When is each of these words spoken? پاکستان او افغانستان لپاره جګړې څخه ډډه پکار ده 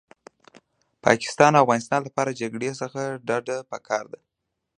پاکستان 1.05 1.53
او 1.55 1.61
افغانستان 1.65 2.01
لپاره 2.07 2.37
جګړې 2.41 2.69
څخه 2.81 3.01
ډډه 3.27 3.57
پکار 3.71 4.05
ده 4.11 4.19